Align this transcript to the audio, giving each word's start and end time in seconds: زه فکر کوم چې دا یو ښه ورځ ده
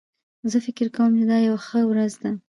زه 0.51 0.57
فکر 0.65 0.87
کوم 0.95 1.09
چې 1.17 1.25
دا 1.31 1.37
یو 1.47 1.55
ښه 1.65 1.79
ورځ 1.89 2.13
ده 2.21 2.31